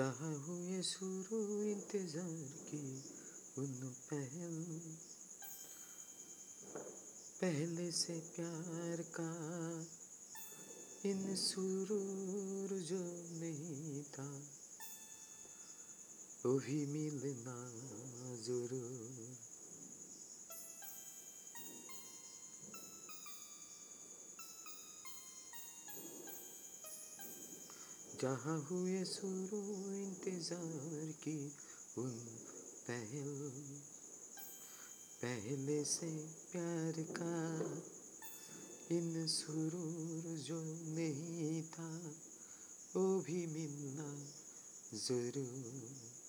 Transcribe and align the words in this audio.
जहाँ 0.00 0.34
हुए 0.44 0.82
शुरू 0.82 1.38
इंतज़ार 1.62 2.44
की 2.66 2.84
उन 3.58 3.72
पहल। 4.04 4.54
पहले 7.40 7.90
से 7.92 8.16
प्यार 8.28 9.02
का 9.16 9.28
इन 11.10 11.36
सुरूर 11.36 12.72
जो 12.88 13.02
नहीं 13.42 14.02
था, 14.14 14.28
वो 16.46 16.58
भी 16.58 16.80
मिलना 16.86 17.58
ज़रूर। 18.46 19.29
जहाँ 28.20 28.66
हुए 28.70 29.04
शुरू 29.04 29.60
इंतज़ार 29.94 31.12
की 31.12 31.52
उन 31.98 32.10
पहल? 32.88 33.52
पहले 35.22 35.84
से 35.84 36.26
प्यार 36.52 36.92
का 37.02 37.60
इन 38.96 39.26
सुरूर 39.26 40.38
जो 40.38 40.62
नहीं 40.94 41.62
था, 41.62 42.14
वो 42.96 43.20
भी 43.20 43.46
मिलना 43.46 44.24
ज़रूर। 44.94 46.20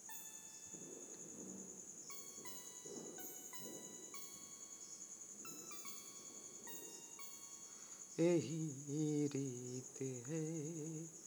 यही 8.24 9.28
रीत 9.28 10.02
है। 10.28 11.21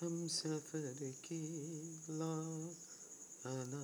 हम 0.00 0.28
सफ़र 0.28 1.14
की 1.24 1.40
लौट 2.10 3.46
आना 3.46 3.80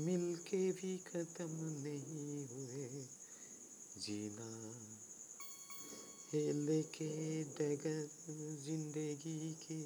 मिलके 0.00 0.72
भी 0.72 0.96
खत्म 0.96 1.48
नहीं 1.84 2.46
हुए 2.48 2.88
जीना। 4.02 4.48
हेले 6.32 6.82
के 6.82 7.08
डगर 7.44 8.08
ज़िंदगी 8.64 9.52
की 9.62 9.80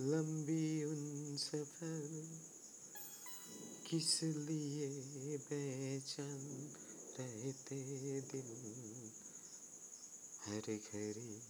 लंबी 0.00 0.84
उन 0.84 1.36
सफ़र। 1.36 2.40
किस 3.90 4.22
लिए 4.22 4.88
बेचैन 5.38 6.70
रहते 7.20 7.76
दिल 8.32 8.50
हर 10.46 10.74
घड़ी? 10.76 11.40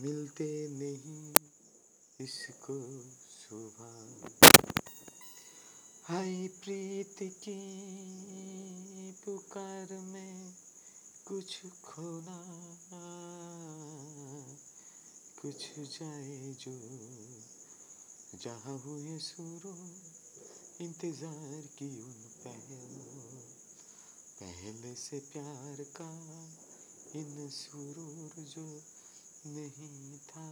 मिलते 0.00 0.46
नहीं 0.68 1.34
इसको 2.20 2.74
सुबह। 3.30 3.94
हाय 6.04 6.48
प्रीत 6.48 7.16
की 7.42 7.60
पुकार 9.24 9.92
में 10.02 10.54
कुछ 11.28 11.66
खोना, 11.84 12.38
कुछ 15.40 15.64
जाए 15.78 16.36
जो 16.60 16.74
जहाँ 18.42 18.78
हुए 18.78 19.18
शुरू 19.18 19.74
इंतज़ार 20.80 21.62
की 21.78 21.90
उन 22.02 22.20
पहल। 22.44 22.92
पहले 24.40 24.94
से 24.94 25.18
प्यार 25.32 25.82
का 25.96 26.10
इन 27.16 27.48
सुरूर 27.50 28.44
जो 28.44 28.66
नहीं 29.46 30.18
था 30.28 30.46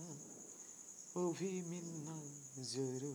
वो 1.16 1.30
भी 1.32 1.50
मिलना 1.70 2.16
ज़रूर। 2.64 3.12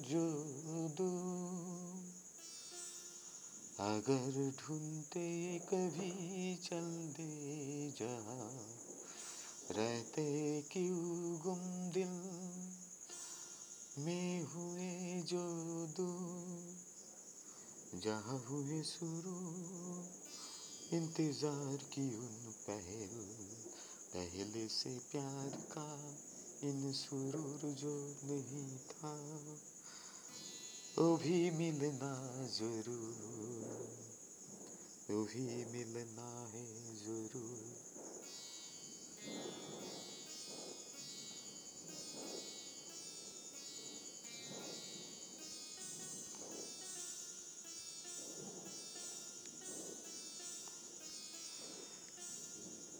जो 0.03 0.33
दो। 0.89 1.11
अगर 3.85 4.53
ढूंढते 4.61 5.59
कभी 5.59 6.57
चल 6.57 7.13
दे 7.17 7.91
जा 7.91 8.19
रहते 9.71 10.63
क्यों 10.71 11.39
गुम 11.39 11.91
दिल? 11.91 12.23
में 13.99 14.43
हुए 14.43 15.23
जो 15.23 15.43
दो, 15.87 16.19
जहाँ 17.99 18.45
हुए 18.51 18.83
शुरू 18.83 19.37
इंतज़ार 20.93 21.77
की 21.93 22.03
उन 22.17 22.53
पहल, 22.67 23.15
पहले 24.15 24.69
से 24.69 24.91
प्यार 25.13 25.51
का 25.73 25.87
इन 26.65 26.93
सुरूर 26.93 27.71
जो 27.73 27.95
नहीं 28.25 28.69
था, 28.91 29.15
वो 30.99 31.17
भी 31.17 31.51
मिलना 31.51 32.13
ज़रूर, 32.47 33.17
वो 35.11 35.25
भी 35.25 35.47
मिलना 35.73 36.29
है 36.55 36.65
ज़रूर। 36.97 37.75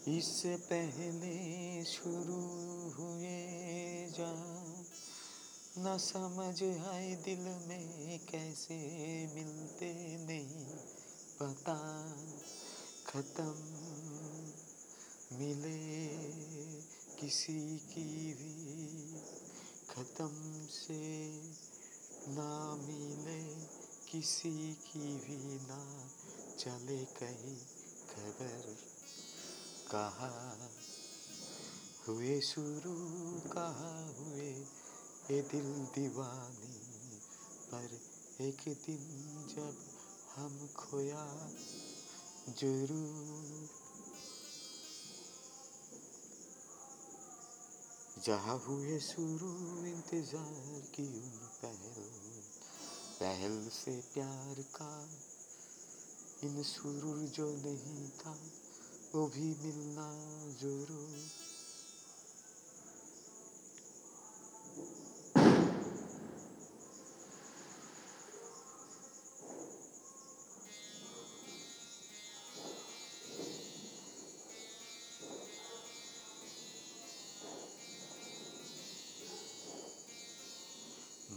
इससे 0.07 0.55
पहले 0.55 1.85
शुरू 1.85 2.41
हुए 2.91 3.47
जा 4.09 4.33
न 5.77 5.97
समझ 5.97 6.63
आए 6.63 7.15
दिल 7.15 7.39
में 7.39 8.19
कैसे 8.19 8.77
मिलते 9.35 9.93
नहीं 10.17 10.65
पता। 11.39 12.07
खत्म 13.05 13.55
मिले 15.37 16.07
किसी 17.21 17.77
की 17.77 18.33
भी। 18.33 19.19
खत्म 19.89 20.65
से 20.69 21.31
ना 22.27 22.75
मिले 22.75 23.65
किसी 24.11 24.73
की 24.73 25.15
भी। 25.15 25.59
ना 25.67 26.07
चले 26.59 27.05
कहीं 27.05 27.57
खबर। 28.09 28.96
कहा 29.91 30.69
हुए 32.07 32.41
शुरू, 32.41 32.95
कहा 33.39 34.13
हुए 34.19 34.49
ये 35.31 35.41
दिल 35.41 35.73
दीवानी? 35.95 36.77
पर 37.71 37.99
एक 38.41 38.57
दिन 38.67 39.47
जब 39.55 39.77
हम 40.35 40.67
खोया 40.67 41.49
ज़रूर। 42.59 43.69
जहाँ 48.25 48.57
हुए 48.67 48.99
शुरू, 48.99 49.85
इंतज़ार 49.85 50.81
की 50.95 51.21
उन 51.23 51.49
पहल। 51.61 52.03
पहल 53.19 53.69
से 53.69 54.01
प्यार 54.13 54.55
का 54.61 55.09
इन 56.43 56.63
सुरूर 56.63 57.17
जो 57.17 57.51
नहीं 57.51 58.09
था। 58.09 58.39
वो 59.17 59.25
भी 59.27 59.47
मिलना 59.61 60.03
ज़रूर 60.61 60.89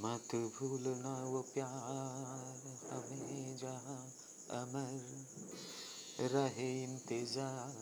मत 0.02 0.34
भूलना 0.58 1.14
वो 1.24 1.40
प्यार 1.54 2.60
हमें 2.90 3.56
जहाँ 3.56 4.00
अमर। 4.60 5.89
रहे 6.22 6.70
इंतज़ार। 6.82 7.74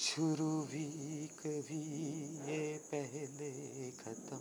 शुरू 0.00 0.50
भी 0.62 0.86
कभी 1.36 1.82
ये 2.46 2.62
पहले 2.86 3.50
खत्म 3.92 4.38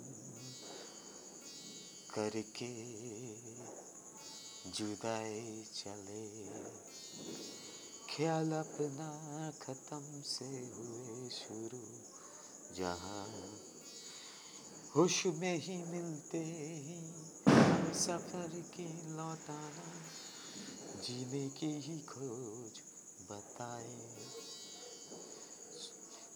करके 2.14 2.70
जुदाई 4.72 5.64
चले। 5.76 6.26
ख्याल 8.10 8.52
अपना 8.54 9.10
खत्म 9.62 10.22
से 10.26 10.46
हुए 10.46 11.30
शुरू, 11.32 11.84
जहाँ 12.78 13.26
होश 14.96 15.26
में 15.36 15.58
ही 15.58 15.78
मिलते 15.86 16.44
ही। 16.80 17.02
सफ़र 17.98 18.62
की 18.74 18.88
लौटाना 19.10 19.99
जीने 21.00 21.50
की 21.50 21.68
ही 21.82 21.98
खोज 22.00 22.80
बताए। 23.32 23.98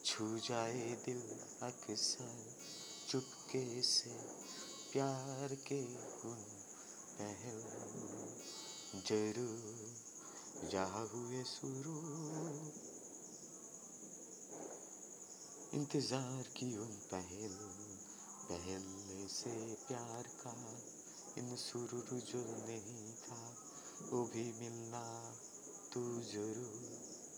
छू 0.06 0.28
जाए 0.38 0.96
दिल 1.06 1.22
अक्सर 1.64 2.56
चुपके 3.10 3.82
से, 3.82 4.10
प्यार 4.92 5.56
के 5.68 5.82
उन 6.30 6.44
पहल। 7.18 7.62
ज़रूर 9.08 10.70
जहाँ 10.72 11.06
हुए 11.08 11.44
शुरू 11.44 11.98
इंतज़ार 15.74 16.44
की 16.58 16.78
उन 16.78 16.96
पहल, 17.12 17.58
पहले 18.50 19.28
से 19.28 19.76
प्यार 19.88 20.24
का 20.40 20.56
इन 21.38 21.56
सुरूर 21.56 22.20
जो 22.22 22.46
नहीं 22.68 23.14
था। 23.14 23.63
वो 24.04 24.24
भी 24.34 24.44
मिलना 24.60 25.04
तू 25.94 26.02
ज़रूर 26.24 26.93